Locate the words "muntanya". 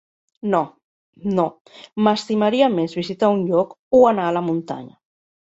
4.51-4.99